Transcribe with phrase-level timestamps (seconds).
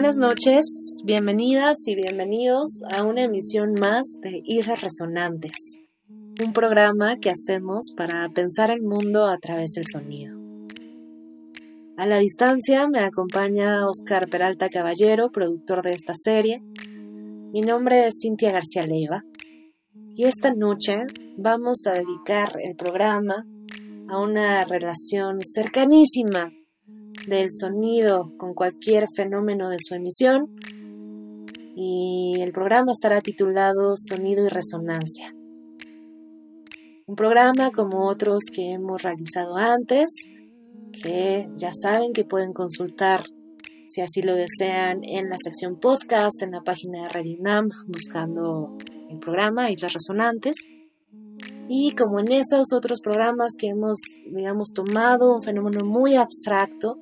[0.00, 5.76] Buenas noches, bienvenidas y bienvenidos a una emisión más de Islas Resonantes,
[6.08, 10.38] un programa que hacemos para pensar el mundo a través del sonido.
[11.96, 16.62] A la distancia me acompaña Oscar Peralta Caballero, productor de esta serie.
[17.52, 19.24] Mi nombre es Cintia García Leiva
[20.14, 20.94] y esta noche
[21.36, 23.44] vamos a dedicar el programa
[24.08, 26.52] a una relación cercanísima
[27.28, 30.50] del sonido con cualquier fenómeno de su emisión
[31.80, 35.32] y el programa estará titulado Sonido y Resonancia.
[37.06, 40.06] Un programa como otros que hemos realizado antes,
[41.02, 43.22] que ya saben que pueden consultar
[43.86, 48.76] si así lo desean en la sección podcast, en la página de Radio UNAM, buscando
[49.08, 50.56] el programa Islas Resonantes.
[51.68, 56.98] Y como en esos otros programas que hemos, digamos, tomado un fenómeno muy abstracto,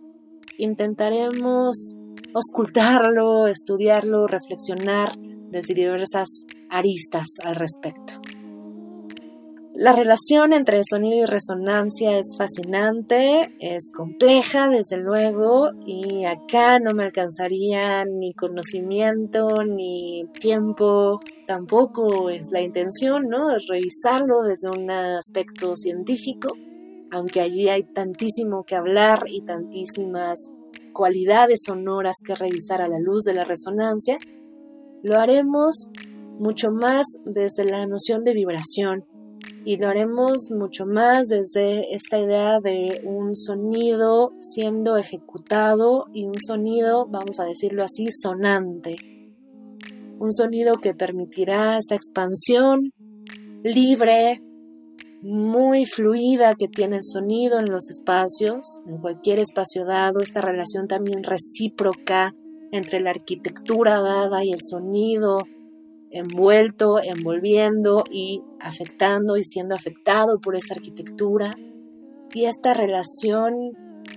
[0.59, 1.95] intentaremos
[2.33, 5.17] ocultarlo, estudiarlo, reflexionar
[5.51, 6.29] desde diversas
[6.71, 8.21] aristas al respecto.
[9.79, 16.95] La relación entre sonido y resonancia es fascinante, es compleja desde luego y acá no
[16.95, 23.49] me alcanzaría ni conocimiento ni tiempo, tampoco es la intención, ¿no?
[23.69, 26.55] revisarlo desde un aspecto científico,
[27.11, 30.51] aunque allí hay tantísimo que hablar y tantísimas
[30.93, 34.19] cualidades sonoras que revisar a la luz de la resonancia,
[35.03, 35.89] lo haremos
[36.39, 39.05] mucho más desde la noción de vibración
[39.65, 46.39] y lo haremos mucho más desde esta idea de un sonido siendo ejecutado y un
[46.39, 48.97] sonido, vamos a decirlo así, sonante.
[50.19, 52.93] Un sonido que permitirá esta expansión
[53.65, 54.41] libre,
[55.26, 60.87] muy fluida que tiene el sonido en los espacios, en cualquier espacio dado, esta relación
[60.87, 62.32] también recíproca
[62.70, 65.42] entre la arquitectura dada y el sonido,
[66.10, 71.56] envuelto, envolviendo y afectando y siendo afectado por esta arquitectura
[72.32, 73.54] y esta relación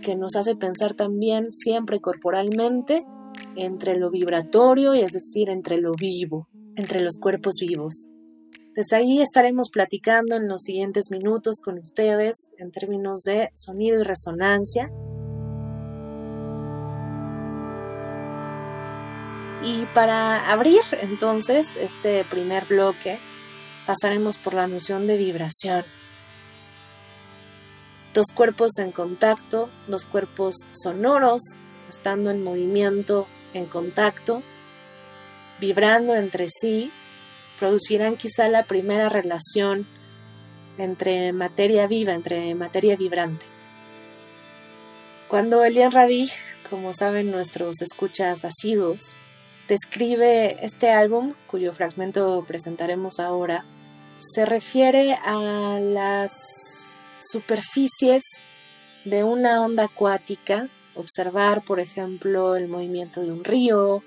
[0.03, 3.03] que nos hace pensar también siempre corporalmente
[3.55, 8.09] entre lo vibratorio y es decir, entre lo vivo, entre los cuerpos vivos.
[8.79, 14.05] Desde ahí estaremos platicando en los siguientes minutos con ustedes en términos de sonido y
[14.05, 14.89] resonancia
[19.61, 23.19] Y para abrir entonces este primer bloque,
[23.85, 25.83] pasaremos por la noción de vibración.
[28.13, 31.41] Dos cuerpos en contacto, dos cuerpos sonoros,
[31.89, 34.41] estando en movimiento, en contacto,
[35.59, 36.93] vibrando entre sí,
[37.59, 39.85] producirán quizá la primera relación
[40.77, 43.45] entre materia viva, entre materia vibrante.
[45.27, 46.31] Cuando Elian Radig,
[46.69, 49.13] como saben nuestros escuchas asiduos,
[49.67, 53.63] describe este álbum, cuyo fragmento presentaremos ahora,
[54.17, 56.31] se refiere a las
[57.19, 58.23] superficies
[59.05, 64.03] de una onda acuática, observar, por ejemplo, el movimiento de un río,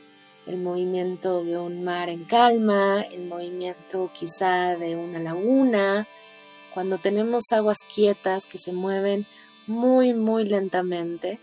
[0.46, 6.06] el movimiento de un mar en calma, el movimiento quizá de una laguna,
[6.74, 9.26] cuando tenemos aguas quietas que se mueven
[9.66, 11.38] muy, muy lentamente,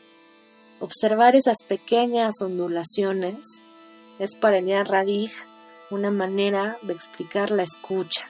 [0.80, 3.38] observar esas pequeñas ondulaciones
[4.18, 5.32] es para Elian Radig
[5.92, 8.26] una manera de explicar la escucha.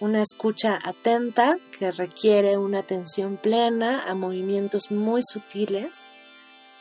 [0.00, 6.04] Una escucha atenta que requiere una atención plena a movimientos muy sutiles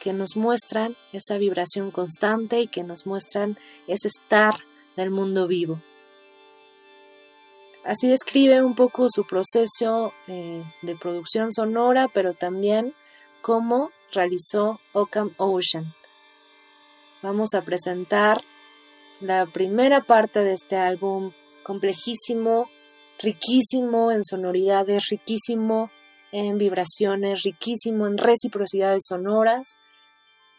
[0.08, 3.58] que nos muestran esa vibración constante y que nos muestran
[3.88, 4.56] ese estar
[4.96, 5.82] del mundo vivo.
[7.84, 12.94] Así describe un poco su proceso eh, de producción sonora, pero también
[13.42, 15.84] cómo realizó Occam Ocean,
[17.22, 18.40] vamos a presentar
[19.20, 21.34] la primera parte de este álbum
[21.64, 22.70] complejísimo,
[23.20, 25.92] riquísimo en sonoridades, riquísimo
[26.32, 29.76] en vibraciones, riquísimo en reciprocidades sonoras,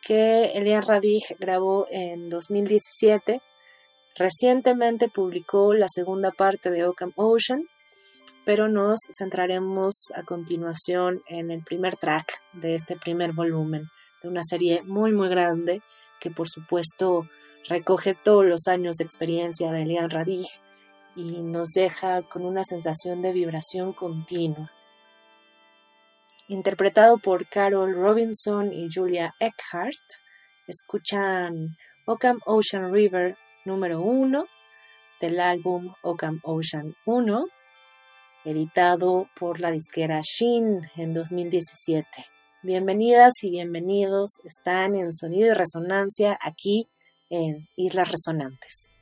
[0.08, 3.42] que Elian Radig grabó en 2017.
[4.16, 7.68] Recientemente publicó la segunda parte de Occam Ocean,
[8.46, 13.82] pero nos centraremos a continuación en el primer track de este primer volumen,
[14.22, 15.82] de una serie muy muy grande
[16.20, 17.28] que por supuesto
[17.68, 20.46] recoge todos los años de experiencia de Elian Radig
[21.16, 24.72] y nos deja con una sensación de vibración continua.
[26.50, 29.92] Interpretado por Carol Robinson y Julia Eckhart,
[30.66, 33.36] escuchan Occam Ocean River
[33.66, 34.46] número 1
[35.20, 37.44] del álbum Occam Ocean 1,
[38.46, 42.08] editado por la disquera Shin en 2017.
[42.62, 46.88] Bienvenidas y bienvenidos, están en Sonido y Resonancia aquí
[47.28, 48.97] en Islas Resonantes.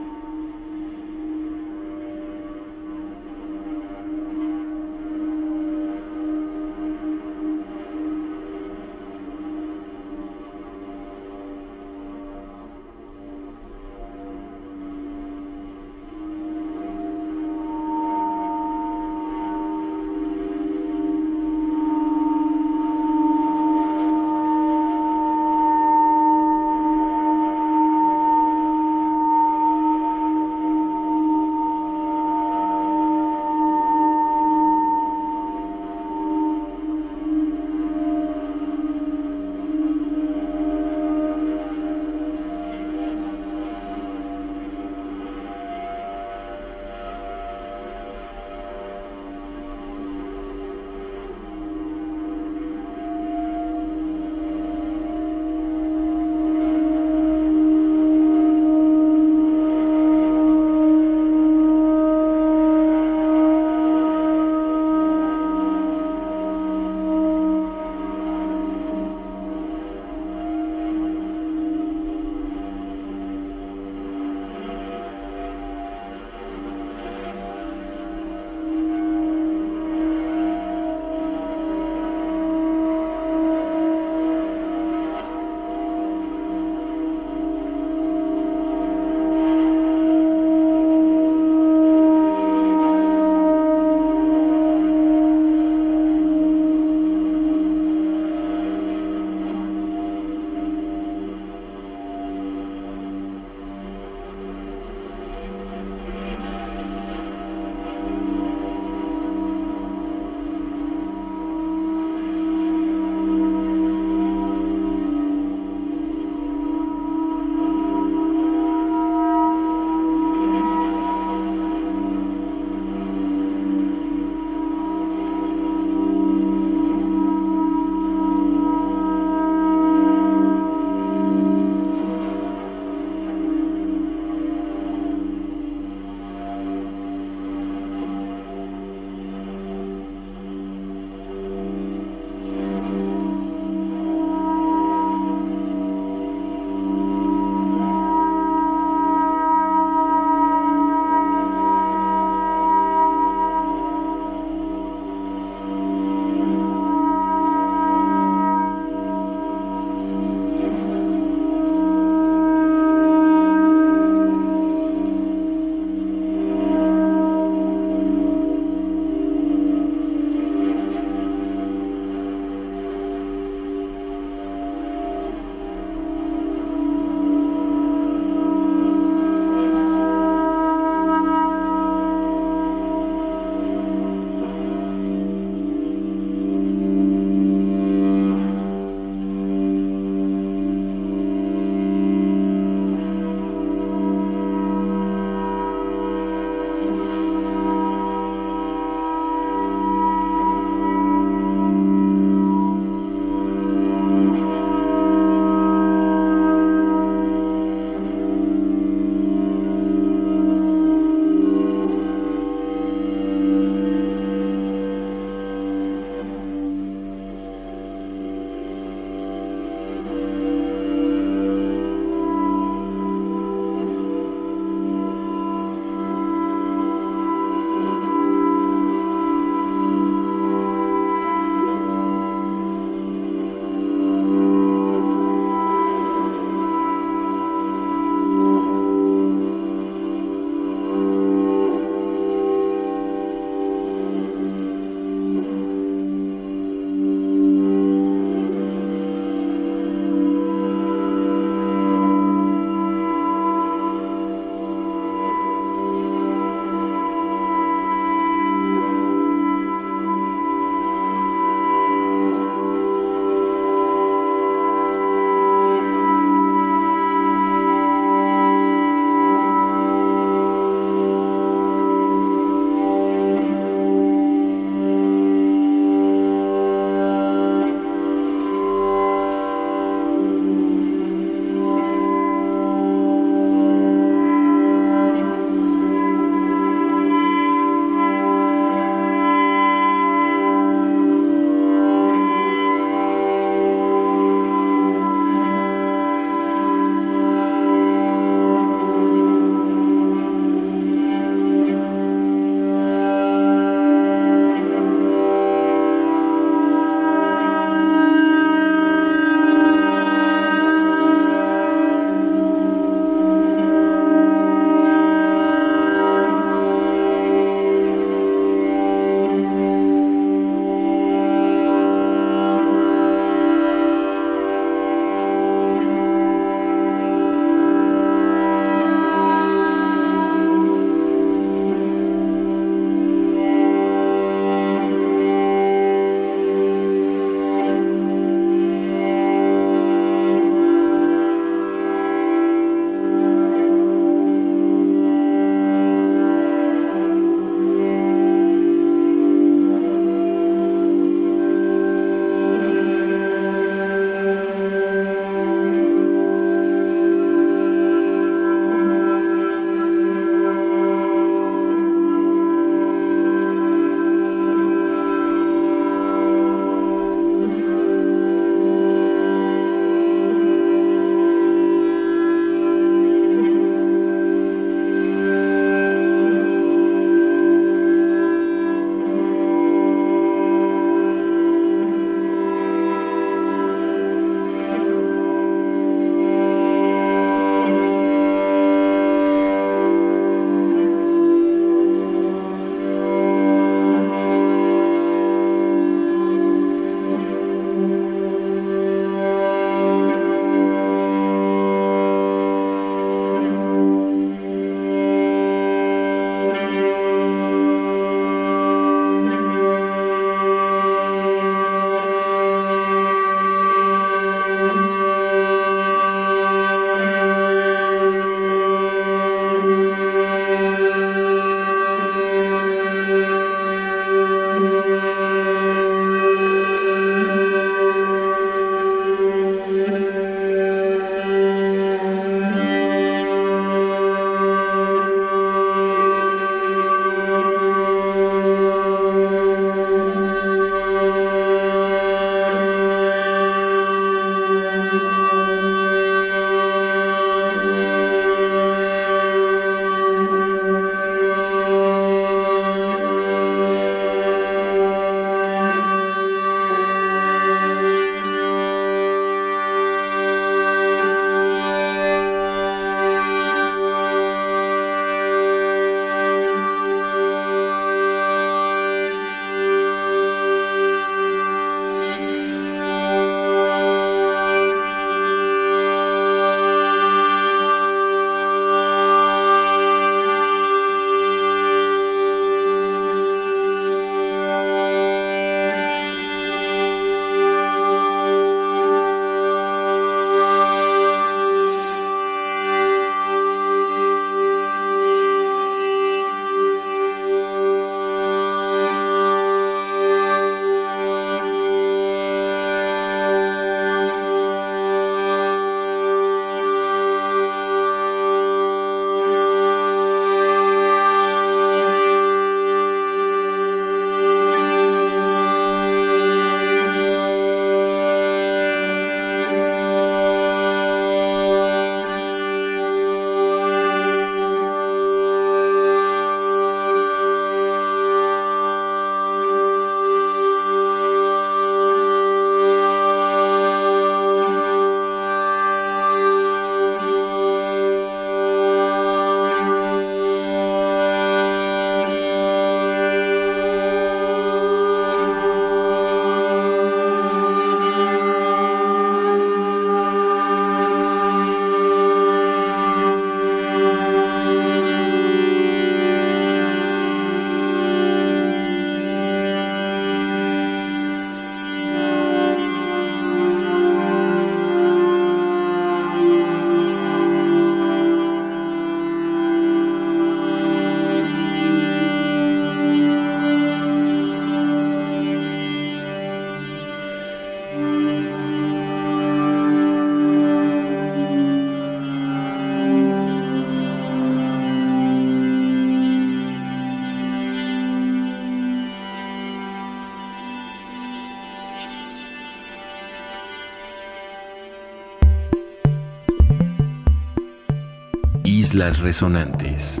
[598.72, 600.00] Islas Resonantes.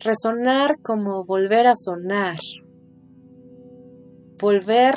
[0.00, 2.38] Resonar como volver a sonar.
[4.40, 4.94] Volver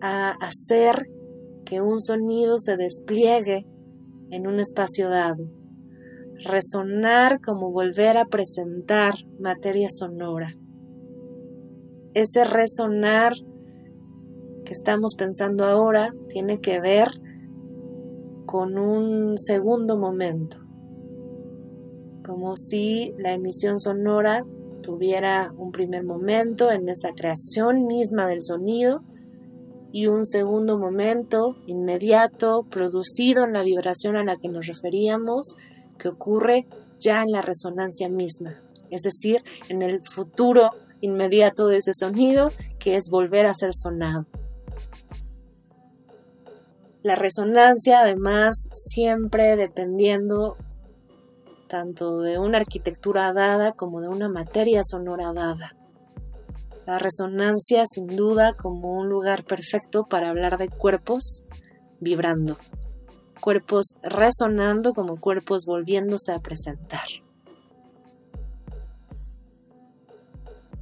[0.00, 1.08] a hacer
[1.64, 3.66] que un sonido se despliegue
[4.30, 5.50] en un espacio dado.
[6.44, 10.54] Resonar como volver a presentar materia sonora.
[12.14, 13.32] Ese resonar
[14.64, 17.08] que estamos pensando ahora tiene que ver
[18.46, 20.58] con un segundo momento,
[22.24, 24.44] como si la emisión sonora
[24.82, 29.02] tuviera un primer momento en esa creación misma del sonido
[29.92, 35.56] y un segundo momento inmediato producido en la vibración a la que nos referíamos
[35.98, 36.66] que ocurre
[37.00, 42.96] ya en la resonancia misma, es decir, en el futuro inmediato de ese sonido que
[42.96, 44.26] es volver a ser sonado.
[47.06, 50.56] La resonancia, además, siempre dependiendo
[51.68, 55.76] tanto de una arquitectura dada como de una materia sonora dada.
[56.84, 61.44] La resonancia, sin duda, como un lugar perfecto para hablar de cuerpos
[62.00, 62.58] vibrando,
[63.40, 67.06] cuerpos resonando como cuerpos volviéndose a presentar.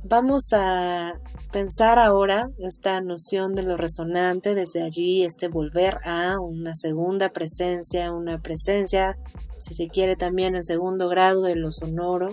[0.07, 1.15] Vamos a
[1.51, 8.13] pensar ahora esta noción de lo resonante, desde allí este volver a una segunda presencia,
[8.13, 9.17] una presencia,
[9.57, 12.29] si se quiere también en segundo grado de lo sonoro,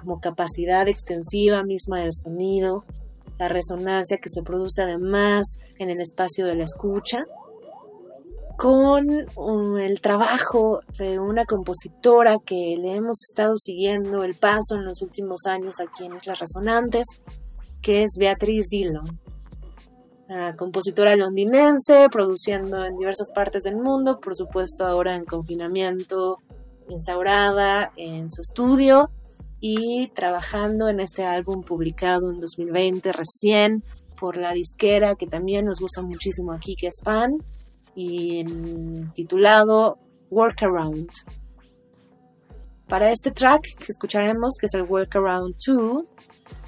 [0.00, 2.84] como capacidad extensiva misma del sonido,
[3.36, 7.24] la resonancia que se produce además en el espacio de la escucha,
[8.56, 14.84] con um, el trabajo de una compositora que le hemos estado siguiendo el paso en
[14.84, 17.06] los últimos años aquí en Islas Resonantes,
[17.80, 19.20] que es Beatriz Dillon,
[20.28, 26.38] una compositora londinense, produciendo en diversas partes del mundo, por supuesto ahora en confinamiento,
[26.88, 29.10] instaurada en su estudio
[29.60, 33.84] y trabajando en este álbum publicado en 2020 recién
[34.18, 37.32] por la disquera que también nos gusta muchísimo aquí, que es Fan
[37.94, 38.44] y
[39.14, 39.98] titulado
[40.30, 41.10] Workaround.
[42.88, 46.04] Para este track que escucharemos, que es el Workaround 2,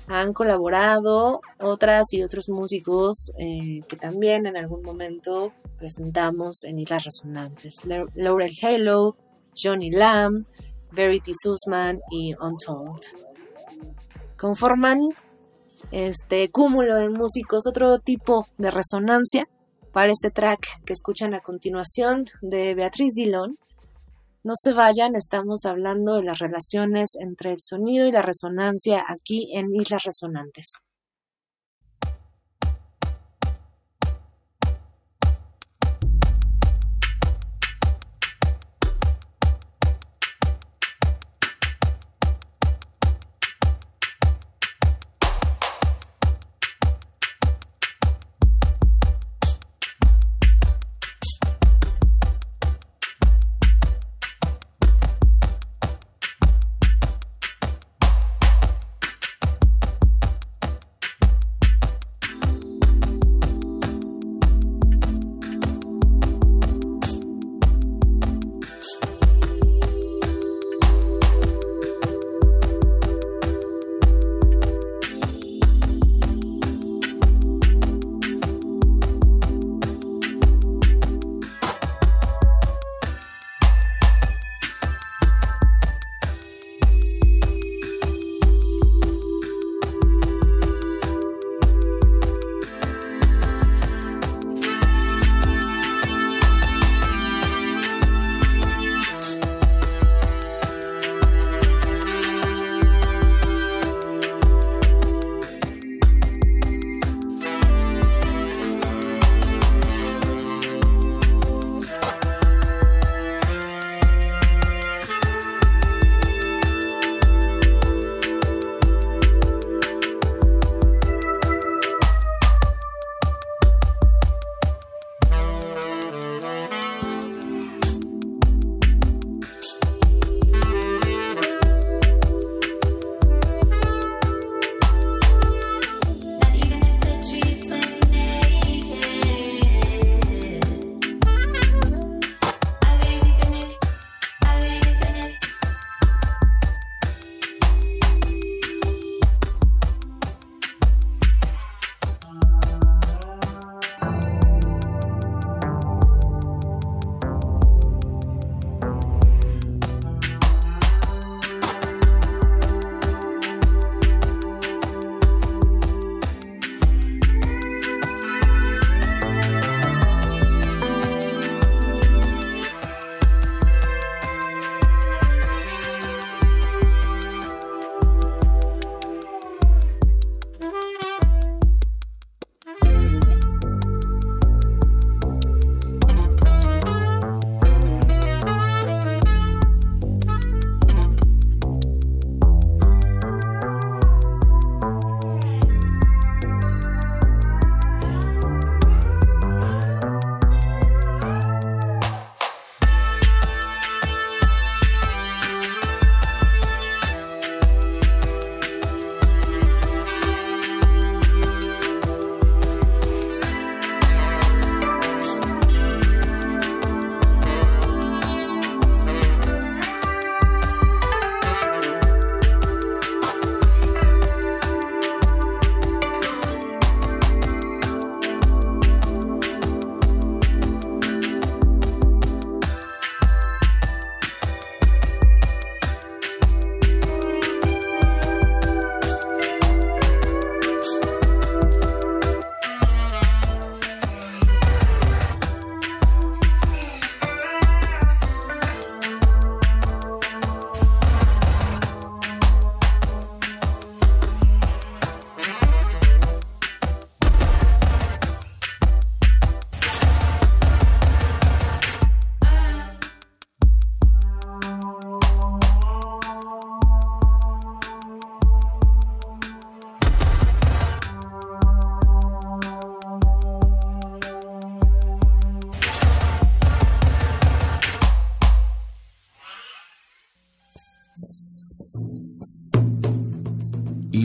[0.09, 7.05] han colaborado otras y otros músicos eh, que también en algún momento presentamos en Islas
[7.05, 7.77] Resonantes.
[8.15, 9.17] Laurel Halo,
[9.57, 10.47] Johnny Lamb,
[10.93, 13.03] Verity Sussman y Untold.
[14.37, 14.99] Conforman
[15.91, 19.49] este cúmulo de músicos otro tipo de resonancia
[19.95, 23.57] para este track que escuchan a continuación de Beatriz Dillon.
[24.43, 29.57] No se vayan, estamos hablando de las relaciones entre el sonido y la resonancia aquí
[29.57, 30.73] en Islas Resonantes.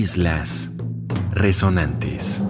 [0.09, 0.71] Islas
[1.33, 2.41] Resonantes.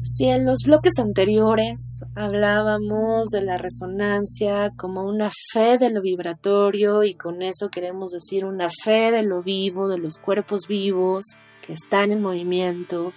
[0.00, 7.02] Si en los bloques anteriores hablábamos de la resonancia como una fe de lo vibratorio
[7.02, 11.24] y con eso queremos decir una fe de lo vivo, de los cuerpos vivos
[11.66, 13.12] que están en movimiento,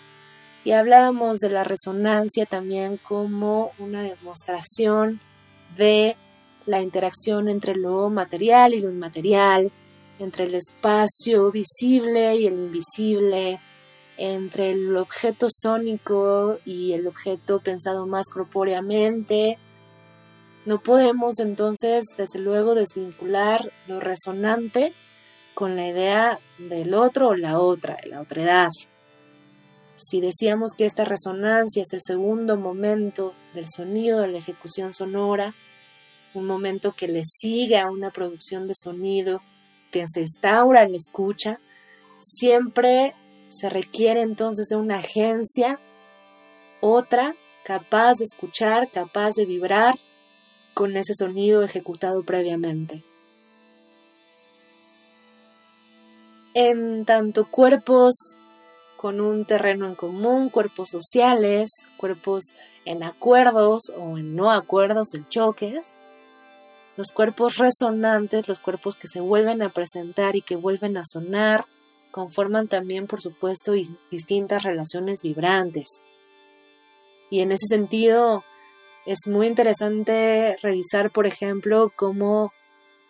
[0.65, 5.19] y hablábamos de la resonancia también como una demostración
[5.77, 6.15] de
[6.65, 9.71] la interacción entre lo material y lo inmaterial,
[10.19, 13.59] entre el espacio visible y el invisible,
[14.17, 19.57] entre el objeto sónico y el objeto pensado más corpóreamente.
[20.65, 24.93] No podemos entonces, desde luego, desvincular lo resonante
[25.53, 28.69] con la idea del otro o la otra, de la otredad.
[29.95, 35.53] Si decíamos que esta resonancia es el segundo momento del sonido de la ejecución sonora,
[36.35, 39.41] un momento que le sigue a una producción de sonido
[39.91, 41.59] que se instaura en la escucha,
[42.21, 43.13] siempre
[43.47, 45.79] se requiere entonces de una agencia,
[46.81, 49.95] otra capaz de escuchar, capaz de vibrar
[50.73, 53.03] con ese sonido ejecutado previamente.
[56.53, 58.37] En tanto cuerpos
[58.95, 65.27] con un terreno en común, cuerpos sociales, cuerpos en acuerdos o en no acuerdos, en
[65.29, 65.95] choques,
[66.97, 71.65] los cuerpos resonantes, los cuerpos que se vuelven a presentar y que vuelven a sonar,
[72.11, 73.73] conforman también, por supuesto,
[74.09, 75.87] distintas relaciones vibrantes.
[77.29, 78.43] Y en ese sentido,
[79.05, 82.51] es muy interesante revisar, por ejemplo, cómo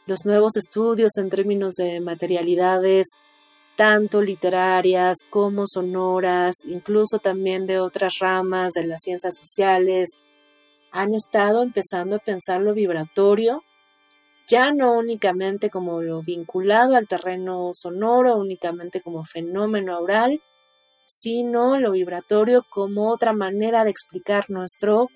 [0.06, 3.08] los nuevos estudios en términos de materialidades,
[3.78, 10.10] tanto literarias como sonoras, incluso también de otras ramas de las ciencias sociales,
[10.92, 13.62] han estado empezando a pensar lo vibratorio
[14.48, 20.42] ya no únicamente como lo vinculado al terreno sonoro, únicamente como fenómeno oral,
[21.06, 25.10] sino lo vibratorio como otra manera de explicar nuestro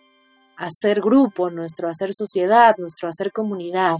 [0.57, 3.97] hacer grupo, nuestro hacer sociedad, nuestro hacer comunidad.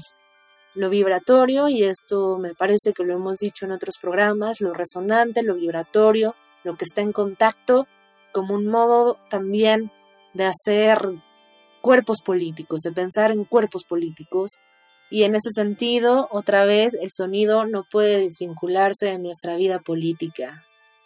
[0.75, 5.43] Lo vibratorio, y esto me parece que lo hemos dicho en otros programas, lo resonante,
[5.43, 7.87] lo vibratorio, lo que está en contacto,
[8.31, 9.91] como un modo también
[10.33, 11.09] de hacer
[11.81, 14.51] cuerpos políticos, de pensar en cuerpos políticos,
[15.12, 20.63] y en ese sentido, otra vez, el sonido no puede desvincularse de nuestra vida política.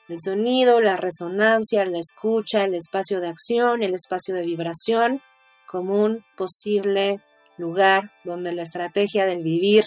[0.08, 5.24] El sonido, la resonancia, la escucha, el espacio de acción, el espacio de vibración,
[5.66, 7.18] como un posible
[7.58, 9.86] lugar donde la estrategia del vivir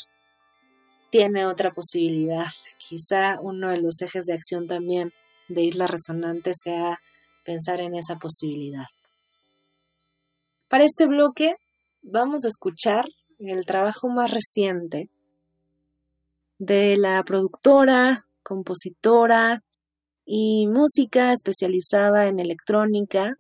[1.10, 2.46] tiene otra posibilidad.
[2.88, 5.12] Quizá uno de los ejes de acción también
[5.46, 6.98] de Isla Resonante sea
[7.44, 8.86] pensar en esa posibilidad.
[10.66, 11.54] Para este bloque
[12.02, 13.04] vamos a escuchar
[13.38, 15.08] el trabajo más reciente
[16.58, 19.62] de la productora, compositora
[20.24, 23.38] y música especializada en electrónica,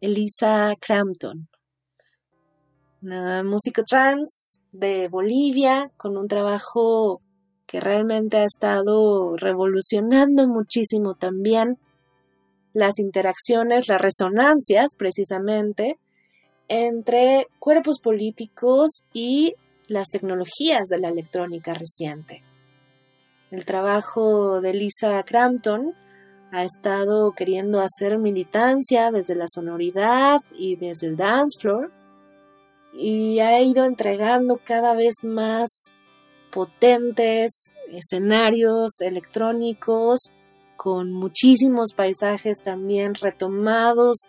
[0.00, 1.48] Elisa Crampton.
[3.00, 7.22] Una música trans de Bolivia con un trabajo
[7.66, 11.78] que realmente ha estado revolucionando muchísimo también
[12.72, 15.98] las interacciones, las resonancias precisamente
[16.68, 19.54] entre cuerpos políticos y
[19.86, 22.42] las tecnologías de la electrónica reciente.
[23.50, 25.94] El trabajo de Lisa Crampton
[26.52, 31.90] ha estado queriendo hacer militancia desde la sonoridad y desde el dance floor
[32.92, 35.68] y ha ido entregando cada vez más
[36.50, 40.30] potentes escenarios electrónicos
[40.76, 44.28] con muchísimos paisajes también retomados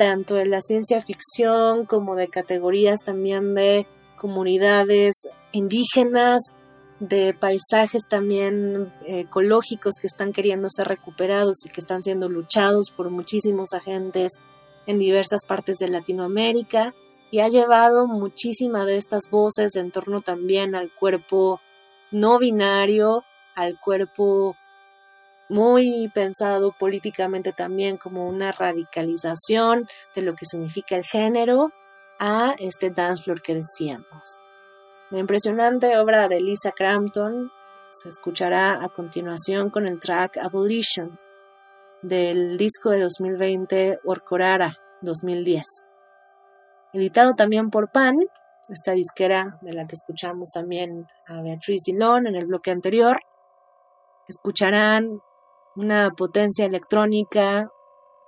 [0.00, 3.86] tanto de la ciencia ficción como de categorías también de
[4.16, 5.14] comunidades
[5.52, 6.54] indígenas,
[7.00, 12.90] de paisajes también eh, ecológicos que están queriendo ser recuperados y que están siendo luchados
[12.96, 14.32] por muchísimos agentes
[14.86, 16.94] en diversas partes de Latinoamérica
[17.30, 21.60] y ha llevado muchísimas de estas voces en torno también al cuerpo
[22.10, 23.22] no binario,
[23.54, 24.56] al cuerpo
[25.50, 31.72] muy pensado políticamente también como una radicalización de lo que significa el género
[32.20, 34.42] a este dance floor que decíamos.
[35.10, 37.50] La impresionante obra de Lisa Crampton
[37.90, 41.18] se escuchará a continuación con el track Abolition
[42.02, 45.64] del disco de 2020 Orcorara 2010.
[46.92, 48.16] Editado también por Pan,
[48.68, 53.18] esta disquera de la que escuchamos también a Beatriz Dillon en el bloque anterior.
[54.28, 55.20] Escucharán
[55.76, 57.70] una potencia electrónica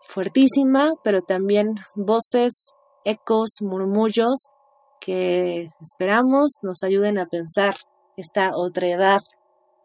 [0.01, 2.71] fuertísima, pero también voces,
[3.05, 4.49] ecos, murmullos
[5.01, 7.75] que esperamos nos ayuden a pensar
[8.17, 9.21] esta otra edad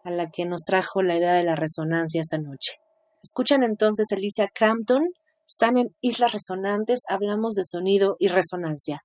[0.04, 2.74] a la que nos trajo la idea de la resonancia esta noche.
[3.24, 5.04] Escuchan entonces Alicia Crampton,
[5.48, 9.02] están en Islas Resonantes, hablamos de sonido y resonancia.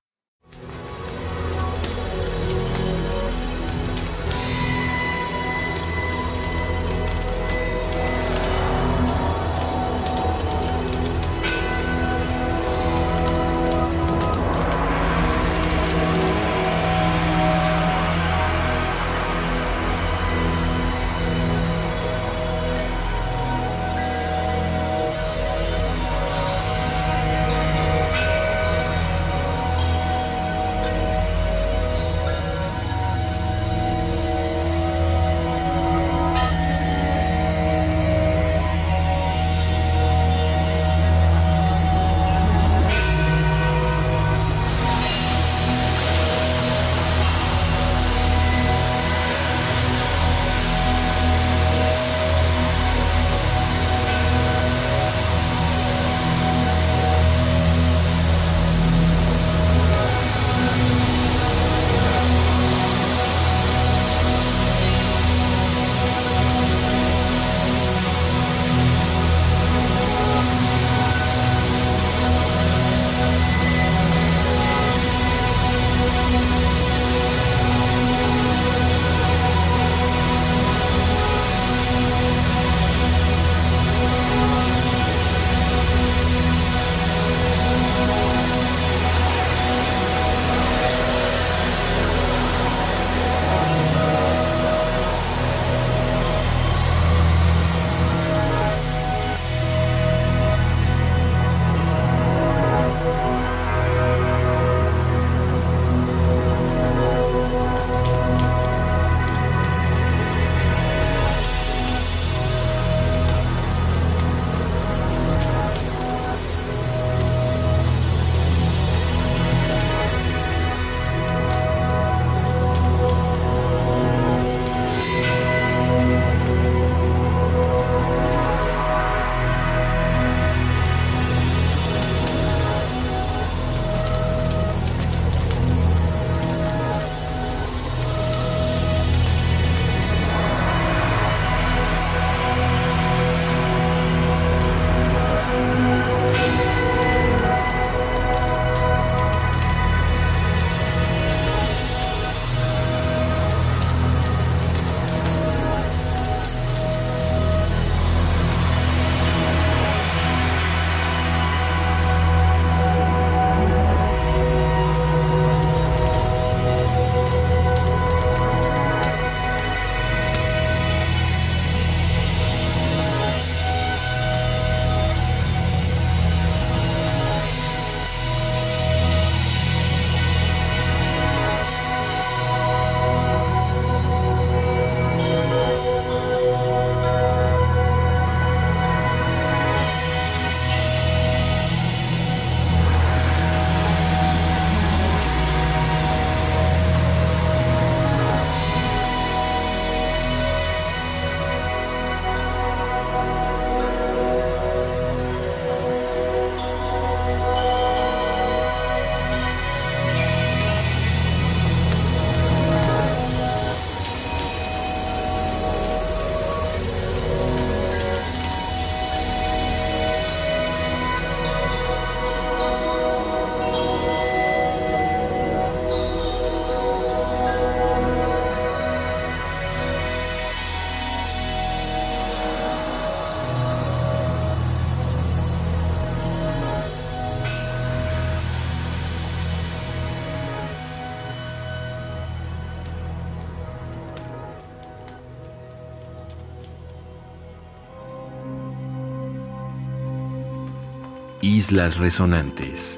[251.63, 252.97] Islas Resonantes.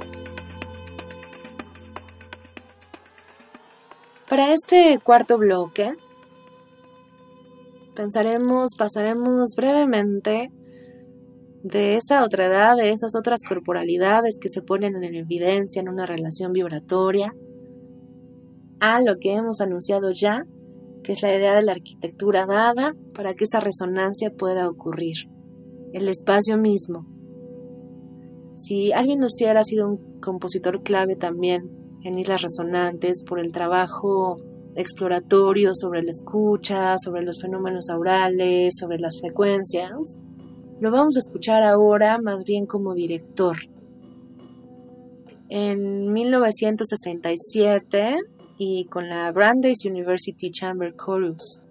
[4.28, 5.94] Para este cuarto bloque,
[7.96, 10.52] pensaremos, pasaremos brevemente
[11.62, 16.08] de esa otra edad, de esas otras corporalidades que se ponen en evidencia en una
[16.08, 17.36] relación vibratoria,
[18.80, 20.44] a lo que hemos anunciado ya,
[21.04, 25.18] que es la idea de la arquitectura dada para que esa resonancia pueda ocurrir,
[25.94, 27.15] el espacio mismo,
[28.56, 31.70] si alguien nos hubiera sido un compositor clave también
[32.04, 34.38] en Islas Resonantes por el trabajo
[34.76, 39.92] exploratorio sobre la escucha, sobre los fenómenos aurales, sobre las frecuencias.
[40.80, 43.58] Lo vamos a escuchar ahora más bien como director.
[45.50, 48.18] En 1967
[48.58, 51.62] y con la Brandeis University Chamber Chorus,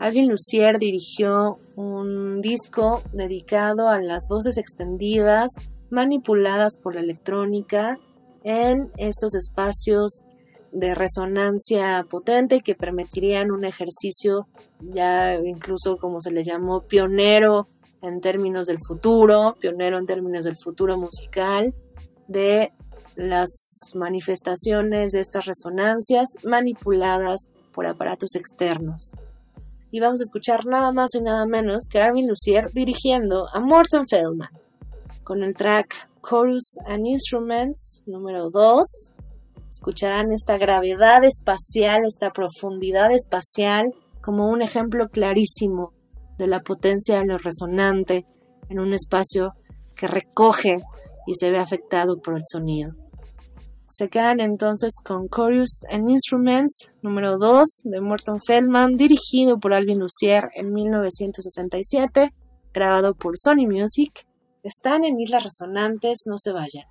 [0.00, 5.50] Alvin Lucier dirigió un disco dedicado a las voces extendidas
[5.90, 7.98] manipuladas por la electrónica
[8.44, 10.24] en estos espacios
[10.72, 14.46] de resonancia potente que permitirían un ejercicio
[14.80, 17.66] ya incluso como se le llamó pionero
[18.02, 21.74] en términos del futuro, pionero en términos del futuro musical,
[22.28, 22.72] de
[23.16, 29.14] las manifestaciones de estas resonancias manipuladas por aparatos externos.
[29.90, 34.06] Y vamos a escuchar nada más y nada menos que Armin Lucier dirigiendo a Morton
[34.06, 34.50] Feldman
[35.28, 39.12] con el track Chorus and Instruments número 2.
[39.68, 45.92] Escucharán esta gravedad espacial, esta profundidad espacial como un ejemplo clarísimo
[46.38, 48.24] de la potencia de lo resonante
[48.70, 49.52] en un espacio
[49.94, 50.80] que recoge
[51.26, 52.94] y se ve afectado por el sonido.
[53.86, 59.98] Se quedan entonces con Chorus and Instruments número 2 de Morton Feldman, dirigido por Alvin
[59.98, 62.30] Lucier en 1967,
[62.72, 64.27] grabado por Sony Music.
[64.68, 66.84] Están en Islas Resonantes, no se vayan.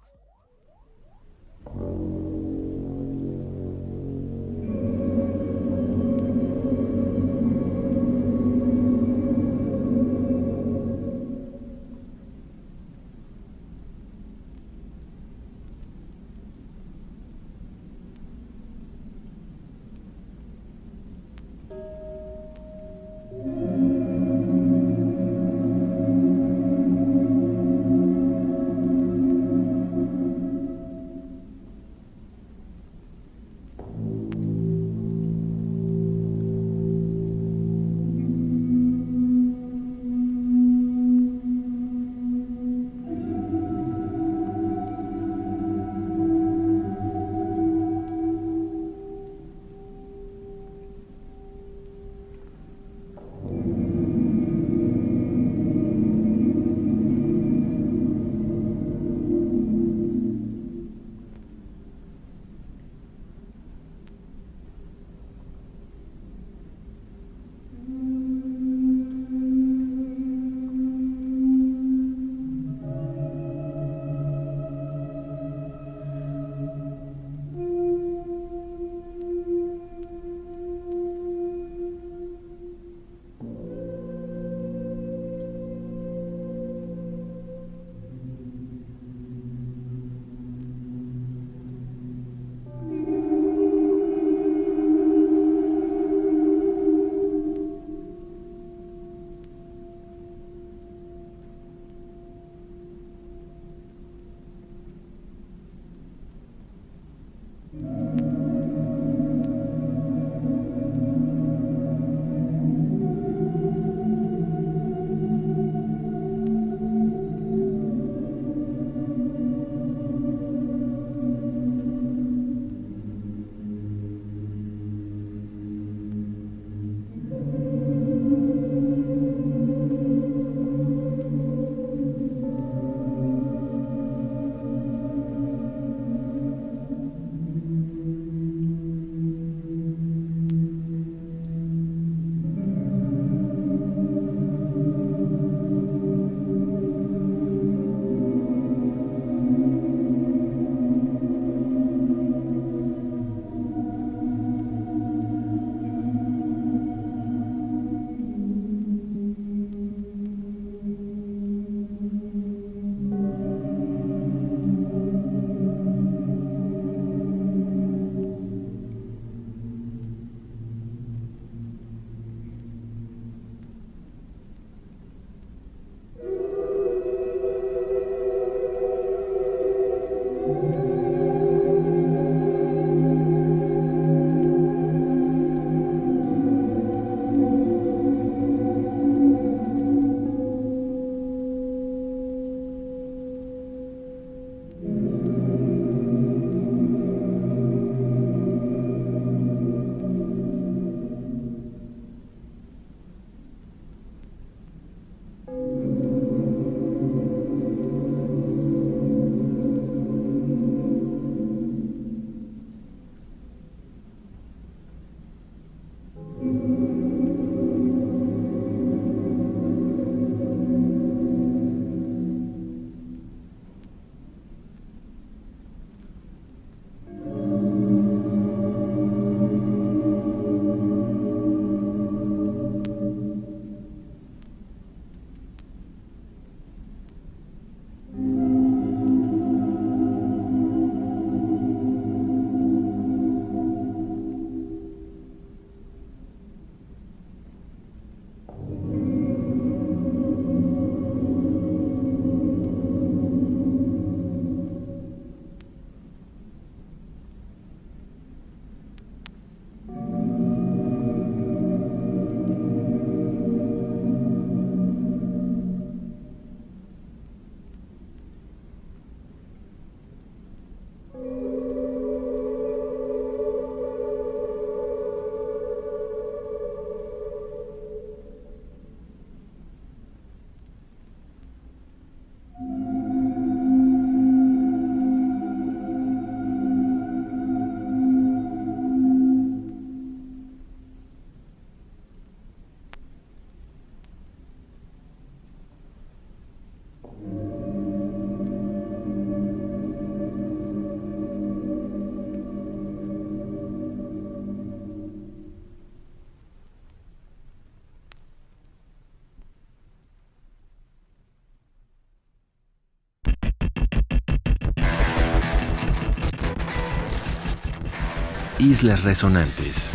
[318.68, 319.94] Islas Resonantes.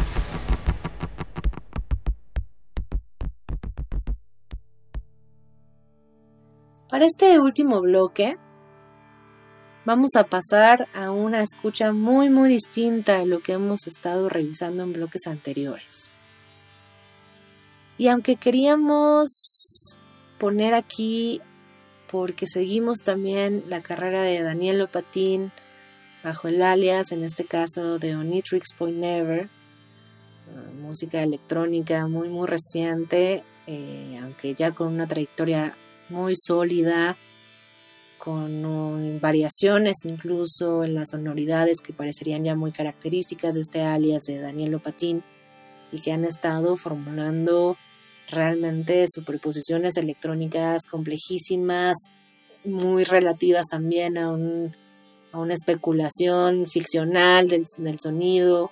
[6.89, 8.39] Para este último bloque,
[9.85, 14.85] vamos a pasar a una escucha muy muy distinta de lo que hemos estado revisando
[14.85, 16.11] en bloques anteriores.
[17.99, 19.99] Y aunque queríamos
[20.39, 21.43] poner aquí,
[22.11, 25.53] porque seguimos también la carrera de Daniel Lopatín
[26.23, 29.49] bajo el alias, en este caso de Onitrix Point Never,
[30.49, 35.77] uh, música electrónica muy muy reciente, eh, aunque ya con una trayectoria
[36.09, 37.17] muy sólida,
[38.19, 44.39] con variaciones incluso en las sonoridades que parecerían ya muy características de este alias de
[44.39, 45.25] Daniel Lopatín
[45.91, 47.77] y que han estado formulando
[48.31, 51.97] realmente superposiciones electrónicas complejísimas,
[52.65, 54.31] muy relativas también a,
[55.39, 57.67] una especulación ficcional del,
[57.99, 58.71] sonido.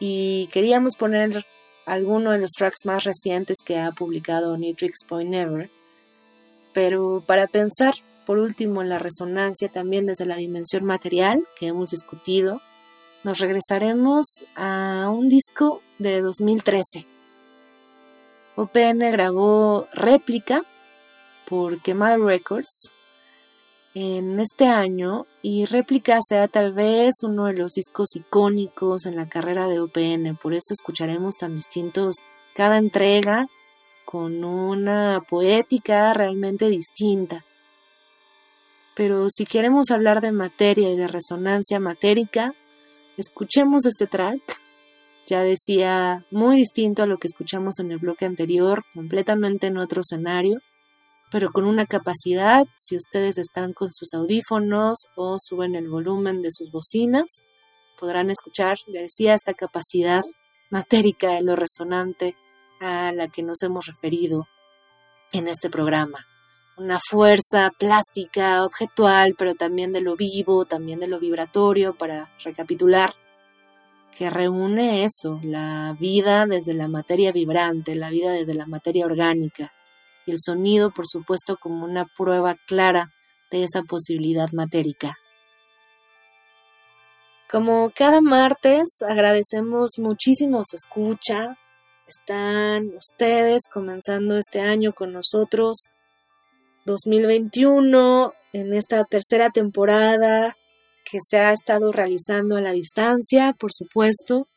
[0.00, 1.44] Y queríamos poner
[1.86, 5.70] alguno de los tracks más recientes que ha publicado Nitrix Point Never.
[6.72, 7.94] Pero para pensar
[8.26, 12.60] por último, en la resonancia también desde la dimensión material que hemos discutido,
[13.24, 17.06] nos regresaremos a un disco de 2013.
[18.54, 20.64] OPN grabó réplica
[21.48, 22.91] por Quemada Records
[23.94, 29.28] en este año y réplica sea tal vez uno de los discos icónicos en la
[29.28, 32.16] carrera de OPN, por eso escucharemos tan distintos
[32.54, 33.46] cada entrega
[34.04, 37.44] con una poética realmente distinta.
[38.94, 42.54] Pero si queremos hablar de materia y de resonancia matérica,
[43.16, 44.40] escuchemos este track.
[45.26, 50.02] Ya decía, muy distinto a lo que escuchamos en el bloque anterior, completamente en otro
[50.02, 50.60] escenario,
[51.32, 56.50] pero con una capacidad, si ustedes están con sus audífonos o suben el volumen de
[56.52, 57.24] sus bocinas,
[57.98, 60.22] podrán escuchar, le decía, esta capacidad
[60.68, 62.36] matérica de lo resonante
[62.80, 64.46] a la que nos hemos referido
[65.32, 66.26] en este programa.
[66.76, 73.14] Una fuerza plástica, objetual, pero también de lo vivo, también de lo vibratorio, para recapitular,
[74.18, 79.72] que reúne eso, la vida desde la materia vibrante, la vida desde la materia orgánica,
[80.26, 83.10] y el sonido, por supuesto, como una prueba clara
[83.50, 85.18] de esa posibilidad matérica.
[87.50, 91.58] Como cada martes, agradecemos muchísimo su escucha.
[92.08, 95.90] Están ustedes comenzando este año con nosotros
[96.86, 100.56] 2021, en esta tercera temporada
[101.04, 104.48] que se ha estado realizando a la distancia, por supuesto,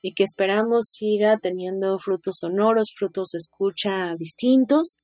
[0.00, 4.98] y que esperamos siga teniendo frutos sonoros, frutos de escucha distintos,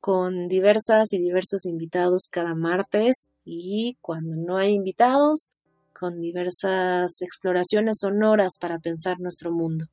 [0.00, 5.50] con diversas y diversos invitados cada martes y cuando no hay invitados,
[5.92, 9.86] con diversas exploraciones sonoras para pensar nuestro mundo.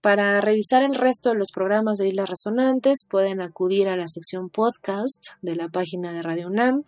[0.00, 4.48] Para revisar el resto de los programas de Islas Resonantes pueden acudir a la sección
[4.48, 6.84] podcast de la página de Radio UNAM,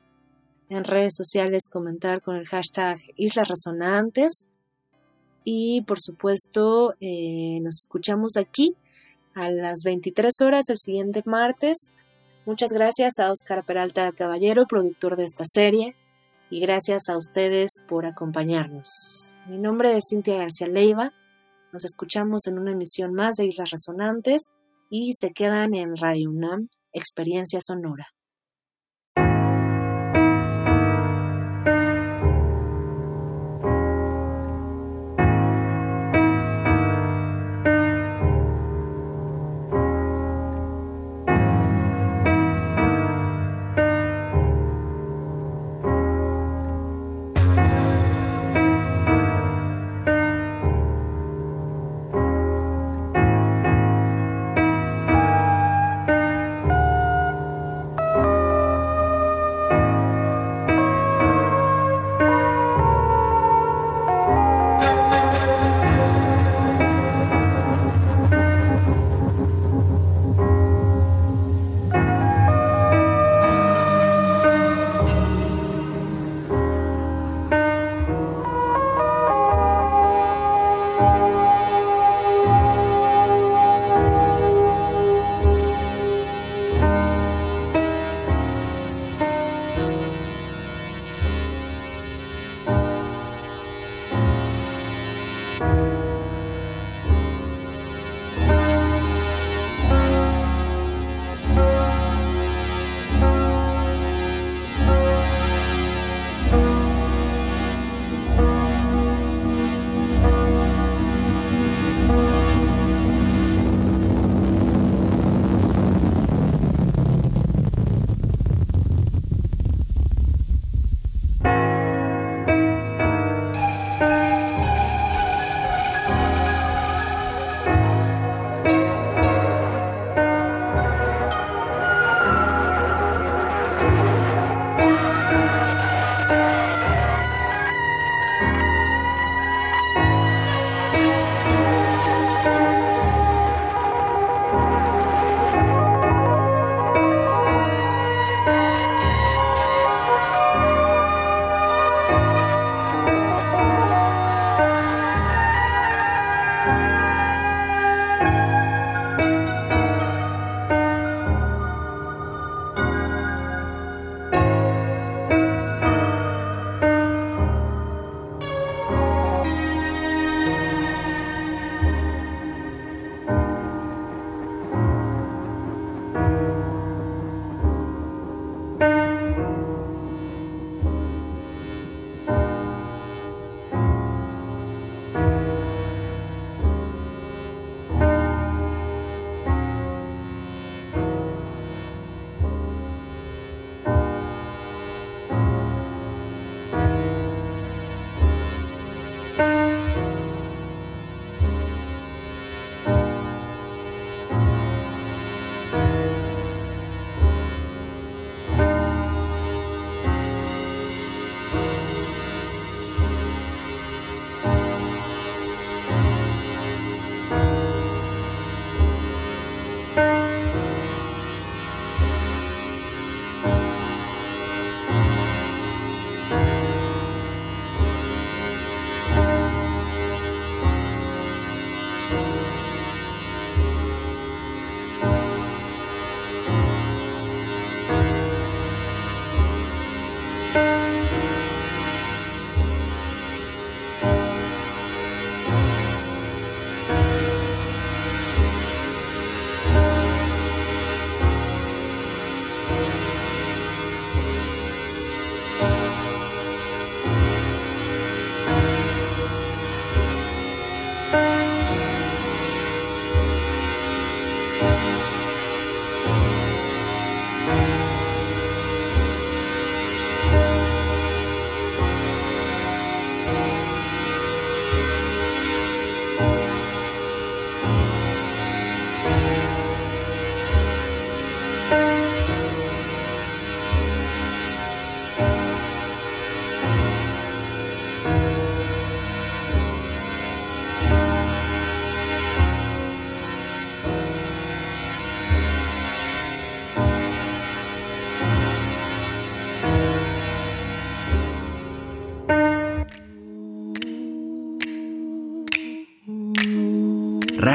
[0.68, 4.46] en redes sociales comentar con el hashtag Islas Resonantes
[5.44, 8.74] y por supuesto eh, nos escuchamos aquí
[9.34, 11.92] a las 23 horas el siguiente martes.
[12.46, 15.94] Muchas gracias a Oscar Peralta Caballero, productor de esta serie,
[16.48, 19.36] y gracias a ustedes por acompañarnos.
[19.46, 21.12] Mi nombre es Cintia García Leiva
[21.76, 24.50] nos escuchamos en una emisión más de Islas Resonantes
[24.88, 28.06] y se quedan en Radio UNAM, Experiencia Sonora.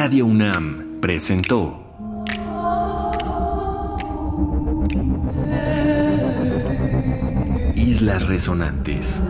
[0.04, 1.93] Radio UNAM presentó
[7.76, 9.22] Islas Resonantes.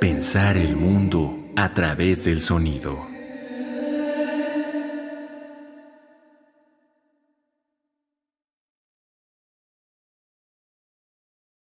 [0.00, 3.09] Pensar el mundo a través del sonido.